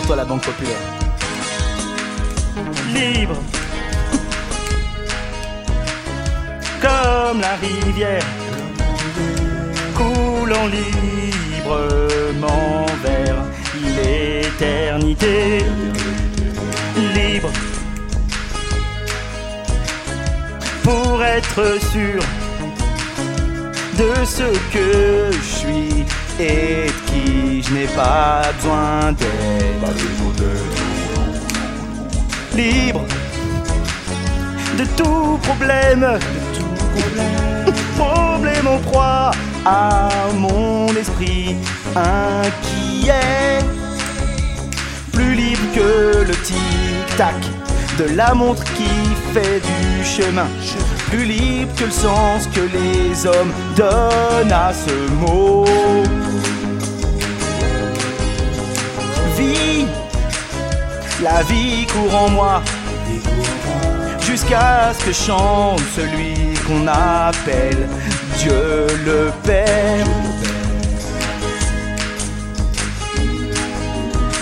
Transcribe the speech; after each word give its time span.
toi 0.00 0.16
la 0.16 0.24
Banque 0.24 0.42
Populaire. 0.42 0.76
Libre. 2.92 3.36
Comme 6.80 7.40
la 7.40 7.56
rivière. 7.56 8.26
Coulant 9.94 10.66
librement 10.66 11.66
vers 13.02 13.44
l'éternité. 13.96 15.64
Libre. 17.14 17.50
Pour 20.82 21.22
être 21.22 21.80
sûr 21.92 22.22
de 23.98 24.24
ce 24.24 24.42
que 24.72 25.30
je 25.32 25.42
suis 25.42 26.04
et 26.38 26.86
de 26.86 27.10
qui 27.10 27.62
je 27.62 27.72
n'ai 27.72 27.86
pas 27.86 28.42
besoin 28.56 29.12
d'être. 29.12 29.56
Libre 32.54 33.02
de 34.78 34.84
tout 34.96 35.38
problème, 35.42 36.18
problème 37.96 38.66
en 38.66 38.78
proie 38.78 39.30
à 39.64 40.08
mon 40.34 40.88
esprit 40.88 41.56
inquiet. 41.94 43.64
Plus 45.12 45.34
libre 45.34 45.62
que 45.74 46.24
le 46.26 46.34
tic-tac 46.34 47.34
de 47.98 48.14
la 48.14 48.34
montre 48.34 48.64
qui 48.74 48.90
fait 49.32 49.60
du 49.60 50.04
chemin. 50.04 50.46
Plus 51.10 51.24
libre 51.24 51.74
que 51.76 51.84
le 51.84 51.90
sens 51.90 52.46
que 52.54 52.60
les 52.60 53.26
hommes 53.26 53.52
donnent 53.76 54.52
à 54.52 54.72
ce 54.72 55.10
mot. 55.20 55.64
La 61.22 61.42
vie 61.42 61.86
court 61.86 62.14
en 62.14 62.30
moi. 62.30 62.62
Jusqu'à 64.20 64.92
ce 64.98 65.04
que 65.06 65.12
chante 65.12 65.80
celui 65.94 66.54
qu'on 66.66 66.86
appelle 66.86 67.88
Dieu 68.38 68.86
le 69.04 69.30
Père. 69.42 70.06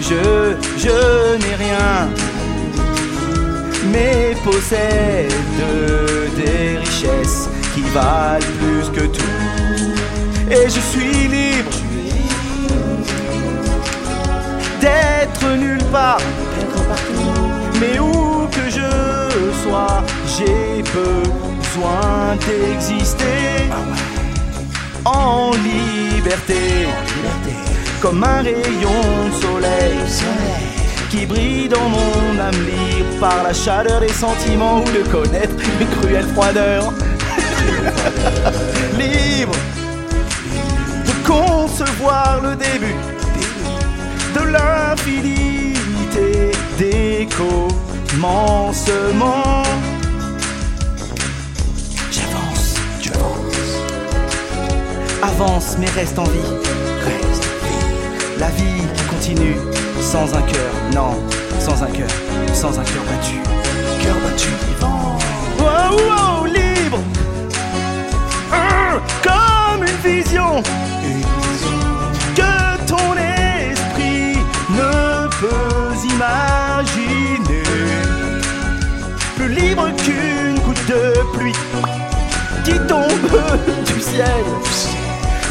Je, 0.00 0.54
je 0.78 1.36
n'ai 1.36 1.54
rien, 1.54 2.08
mais 3.92 4.34
possède 4.44 5.32
des 6.36 6.78
richesses 6.78 7.48
qui 7.74 7.82
valent 7.94 8.44
plus 8.60 8.88
que 8.90 9.06
tout. 9.06 10.50
Et 10.50 10.68
je 10.68 10.80
suis 10.80 11.28
libre 11.28 11.70
nulle 15.88 15.92
part, 15.92 16.18
mais 17.80 17.98
où 17.98 18.46
que 18.50 18.70
je 18.70 19.62
sois, 19.62 20.02
j'ai 20.26 20.82
besoin 20.82 22.36
d'exister 22.46 23.70
en 25.04 25.52
liberté, 25.52 26.88
comme 28.00 28.22
un 28.24 28.42
rayon 28.42 29.28
de 29.28 29.42
soleil 29.42 29.98
qui 31.10 31.26
brille 31.26 31.68
dans 31.68 31.88
mon 31.88 32.38
âme 32.38 32.62
libre 32.66 33.20
par 33.20 33.42
la 33.42 33.54
chaleur 33.54 34.00
des 34.00 34.12
sentiments 34.12 34.80
ou 34.80 34.84
de 34.84 35.08
connaître 35.10 35.54
une 35.80 35.86
cruelle 35.98 36.26
froideur. 36.34 36.92
libre 38.98 39.54
de 41.06 41.26
concevoir 41.26 42.40
le 42.42 42.56
début 42.56 42.96
de 44.34 44.52
l'infinité 44.52 45.67
des 47.18 47.26
commencements. 47.26 48.14
J'avance, 52.12 52.76
tu 53.00 53.10
avances. 53.10 53.82
Avance, 55.22 55.76
mais 55.80 55.86
reste 55.86 56.16
en 56.18 56.24
vie. 56.24 56.38
Reste 57.04 57.44
vie. 57.64 57.86
La 58.38 58.50
vie 58.50 58.82
qui 58.94 59.04
continue 59.04 59.56
sans 60.00 60.32
un 60.32 60.42
cœur, 60.42 60.72
non, 60.94 61.16
sans 61.58 61.82
un 61.82 61.90
cœur, 61.90 62.10
sans 62.52 62.78
un 62.78 62.84
cœur 62.84 63.02
battu. 63.10 63.40
Cœur 64.00 64.14
battu, 64.24 64.50
vivant. 64.68 65.18
Wow, 65.58 65.96
wow, 65.96 66.37
du 83.86 84.00
ciel. 84.00 84.44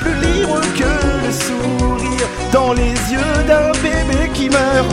Plus 0.00 0.14
libre 0.14 0.60
que 0.78 1.26
le 1.26 1.32
sourire 1.32 2.28
dans 2.52 2.72
les 2.72 2.94
yeux 3.12 3.44
d'un 3.46 3.72
bébé 3.82 4.30
qui 4.32 4.48
meurt. 4.48 4.86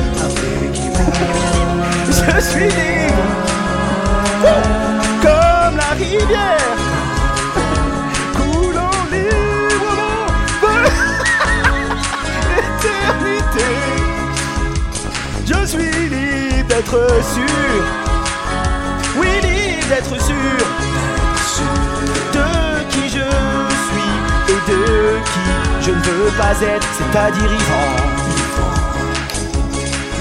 Je 2.08 2.42
suis 2.42 2.66
libre 2.66 3.24
comme 5.22 5.78
la 5.78 5.92
rivière 5.98 6.78
coulant 8.36 9.04
librement 9.12 10.28
l'éternité. 12.50 13.70
Je 15.46 15.66
suis 15.66 16.10
libre 16.10 16.68
d'être 16.68 17.02
sûr, 17.34 17.84
oui 19.18 19.30
libre 19.42 19.88
d'être 19.90 20.22
sûr 20.22 21.87
pas 26.32 26.60
être, 26.62 26.88
c'est-à-dire. 26.98 27.52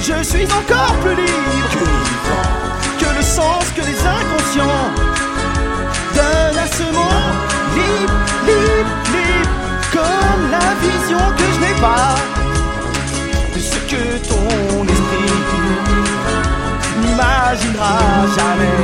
Je 0.00 0.22
suis 0.22 0.44
encore 0.44 0.94
plus 1.02 1.16
libre 1.16 1.86
que 2.98 3.16
le 3.16 3.22
sens 3.22 3.64
que 3.74 3.80
les 3.80 3.98
inconscients 4.06 4.90
donnent 6.14 6.58
à 6.58 6.66
ce 6.66 6.84
mot. 6.94 7.18
Libre, 7.74 8.14
libre, 8.46 8.94
libre, 9.14 9.50
comme 9.92 10.50
la 10.50 10.68
vision 10.80 11.18
que 11.36 11.44
je 11.54 11.60
n'ai 11.60 11.80
pas 11.80 12.14
de 13.54 13.60
ce 13.60 13.78
que 13.90 14.28
ton 14.28 14.84
esprit 14.84 15.32
n'imaginera 17.00 17.98
jamais. 18.36 18.78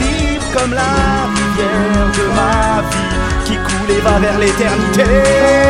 Libre 0.00 0.44
comme 0.54 0.72
la 0.72 0.94
rivière 1.36 2.08
de 2.18 2.24
ma 2.34 2.82
vie 2.90 3.12
qui 3.44 3.56
coule 3.56 3.90
et 3.90 4.00
va 4.00 4.18
vers 4.18 4.38
l'éternité. 4.38 5.61